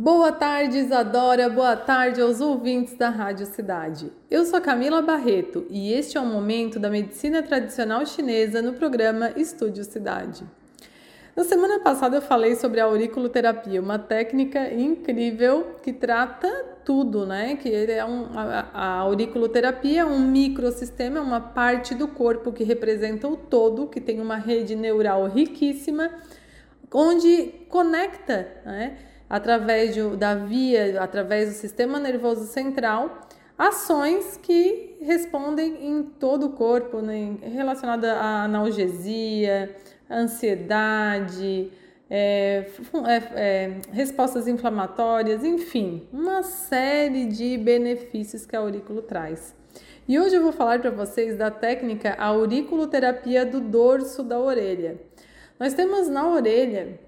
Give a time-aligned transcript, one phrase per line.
[0.00, 1.48] Boa tarde, Isadora.
[1.48, 4.12] Boa tarde aos ouvintes da Rádio Cidade.
[4.30, 9.32] Eu sou Camila Barreto e este é o momento da medicina tradicional chinesa no programa
[9.36, 10.44] Estúdio Cidade.
[11.34, 16.48] Na semana passada eu falei sobre a auriculoterapia, uma técnica incrível que trata
[16.84, 17.56] tudo, né?
[17.56, 22.62] Que é um, a, a auriculoterapia é um microsistema, é uma parte do corpo que
[22.62, 26.08] representa o todo, que tem uma rede neural riquíssima,
[26.92, 28.96] onde conecta, né?
[29.28, 36.50] Através de, da via, através do sistema nervoso central, ações que respondem em todo o
[36.50, 39.74] corpo, né, relacionada à analgesia,
[40.10, 41.70] ansiedade,
[42.10, 42.66] é,
[43.06, 49.54] é, é, respostas inflamatórias, enfim, uma série de benefícios que a aurículo traz.
[50.06, 54.98] E hoje eu vou falar para vocês da técnica auriculoterapia do dorso da orelha.
[55.60, 56.98] Nós temos na orelha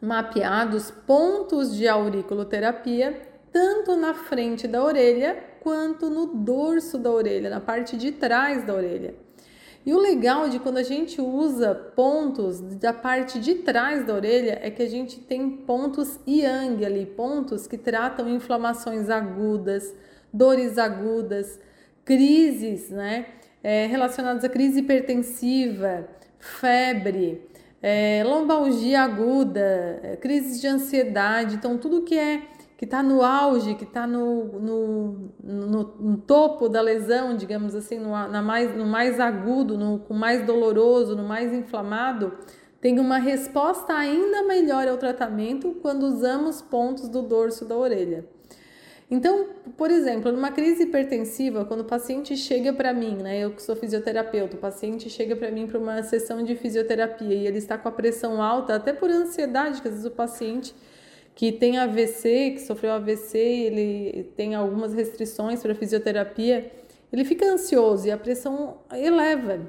[0.00, 3.20] mapeados pontos de auriculoterapia
[3.52, 8.74] tanto na frente da orelha quanto no dorso da orelha, na parte de trás da
[8.74, 9.14] orelha.
[9.86, 14.58] E o legal de quando a gente usa pontos da parte de trás da orelha
[14.60, 19.94] é que a gente tem pontos yang ali, pontos que tratam inflamações agudas,
[20.32, 21.58] dores agudas,
[22.04, 23.26] crises, né?
[23.62, 26.06] É, relacionadas à crise hipertensiva,
[26.38, 27.48] febre,
[27.88, 32.42] é, lombalgia aguda, é, crises de ansiedade, então tudo que é
[32.76, 38.00] que está no auge, que está no, no, no, no, topo da lesão, digamos assim,
[38.00, 42.32] no, na mais, no mais agudo, no com mais doloroso, no mais inflamado,
[42.80, 48.26] tem uma resposta ainda melhor ao tratamento quando usamos pontos do dorso da orelha.
[49.08, 53.62] Então, por exemplo, numa crise hipertensiva, quando o paciente chega para mim, né, eu que
[53.62, 57.78] sou fisioterapeuta, o paciente chega para mim para uma sessão de fisioterapia e ele está
[57.78, 60.74] com a pressão alta, até por ansiedade, que às vezes o paciente
[61.36, 66.72] que tem AVC, que sofreu AVC, ele tem algumas restrições para fisioterapia,
[67.12, 69.60] ele fica ansioso e a pressão eleva.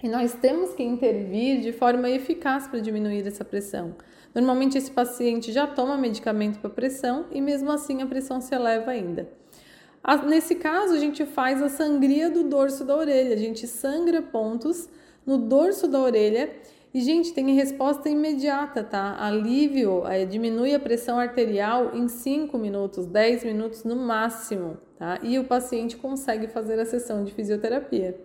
[0.00, 3.96] E nós temos que intervir de forma eficaz para diminuir essa pressão.
[4.36, 8.90] Normalmente esse paciente já toma medicamento para pressão e mesmo assim a pressão se eleva
[8.90, 9.26] ainda.
[10.26, 14.90] Nesse caso, a gente faz a sangria do dorso da orelha, a gente sangra pontos
[15.24, 16.50] no dorso da orelha
[16.92, 19.16] e, gente, tem resposta imediata, tá?
[19.18, 25.18] Alívio, é, diminui a pressão arterial em 5 minutos, 10 minutos no máximo, tá?
[25.22, 28.20] E o paciente consegue fazer a sessão de fisioterapia.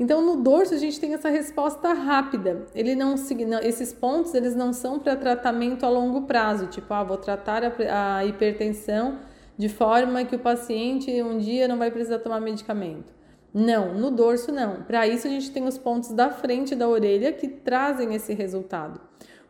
[0.00, 2.64] Então, no dorso a gente tem essa resposta rápida.
[2.74, 3.16] Ele não,
[3.62, 8.24] esses pontos eles não são para tratamento a longo prazo, tipo, ah, vou tratar a,
[8.24, 9.18] hipertensão
[9.58, 13.12] de forma que o paciente um dia não vai precisar tomar medicamento.
[13.52, 14.84] Não, no dorso não.
[14.84, 18.98] Para isso a gente tem os pontos da frente da orelha que trazem esse resultado.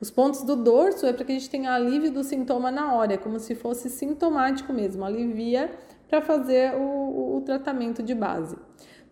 [0.00, 3.14] Os pontos do dorso é para que a gente tenha alívio do sintoma na hora,
[3.14, 5.70] é como se fosse sintomático mesmo, alivia
[6.08, 8.56] para fazer o, o tratamento de base.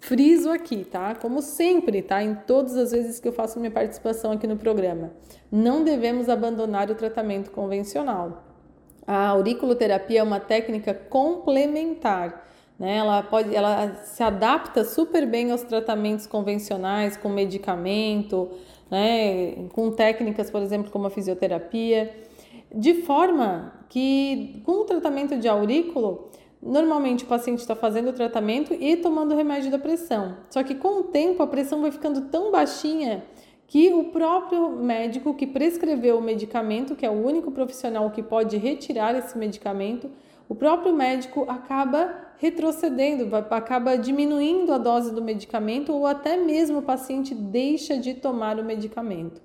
[0.00, 1.14] Friso aqui, tá?
[1.14, 2.22] Como sempre, tá?
[2.22, 5.10] Em todas as vezes que eu faço minha participação aqui no programa,
[5.50, 8.44] não devemos abandonar o tratamento convencional.
[9.06, 12.46] A auriculoterapia é uma técnica complementar,
[12.78, 12.98] né?
[12.98, 18.50] Ela pode, ela se adapta super bem aos tratamentos convencionais, com medicamento,
[18.90, 19.66] né?
[19.72, 22.14] Com técnicas, por exemplo, como a fisioterapia,
[22.72, 26.30] de forma que com o tratamento de aurículo
[26.60, 30.36] Normalmente o paciente está fazendo o tratamento e tomando o remédio da pressão.
[30.50, 33.24] Só que com o tempo a pressão vai ficando tão baixinha
[33.68, 38.56] que o próprio médico que prescreveu o medicamento, que é o único profissional que pode
[38.56, 40.10] retirar esse medicamento,
[40.48, 46.82] o próprio médico acaba retrocedendo, acaba diminuindo a dose do medicamento ou até mesmo o
[46.82, 49.42] paciente deixa de tomar o medicamento.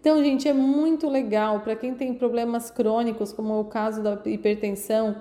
[0.00, 4.20] Então, gente, é muito legal para quem tem problemas crônicos, como é o caso da
[4.26, 5.16] hipertensão,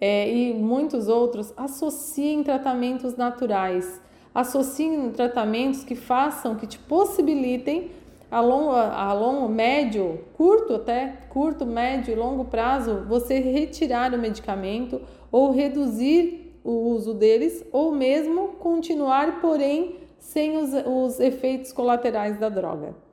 [0.00, 4.00] é, e muitos outros, associem tratamentos naturais,
[4.34, 7.90] associem tratamentos que façam, que te possibilitem
[8.30, 14.18] a longo, a longo, médio, curto até, curto, médio e longo prazo, você retirar o
[14.18, 15.00] medicamento
[15.30, 22.48] ou reduzir o uso deles, ou mesmo continuar, porém, sem os, os efeitos colaterais da
[22.48, 23.05] droga.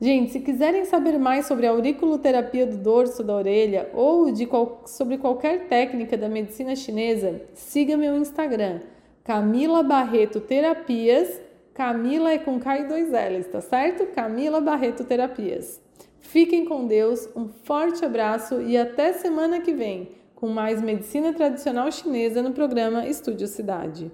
[0.00, 4.82] Gente, se quiserem saber mais sobre a auriculoterapia do dorso da orelha ou de qual,
[4.86, 8.80] sobre qualquer técnica da medicina chinesa, siga meu Instagram,
[9.24, 11.40] Camila Barreto Terapias.
[11.74, 14.06] Camila é com K e dois L's, tá certo?
[14.06, 15.80] Camila Barreto Terapias.
[16.20, 21.90] Fiquem com Deus, um forte abraço e até semana que vem com mais medicina tradicional
[21.90, 24.12] chinesa no programa Estúdio Cidade.